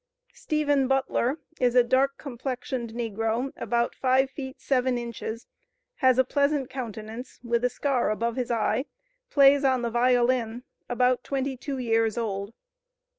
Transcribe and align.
"Stephen 0.33 0.87
Butler 0.87 1.37
is 1.59 1.75
a 1.75 1.83
dark 1.83 2.17
complexioned 2.17 2.91
negro, 2.93 3.53
about 3.55 3.93
five 3.93 4.31
feet 4.31 4.59
seven 4.59 4.97
inches; 4.97 5.45
has 5.97 6.17
a 6.17 6.23
pleasant 6.23 6.71
countenance, 6.71 7.39
with 7.43 7.63
a 7.63 7.69
scar 7.69 8.09
above 8.09 8.35
his 8.35 8.49
eye; 8.49 8.85
plays 9.29 9.63
on 9.63 9.83
the 9.83 9.91
violin; 9.91 10.63
about 10.89 11.23
twenty 11.23 11.55
two 11.55 11.77
years 11.77 12.17
old. 12.17 12.55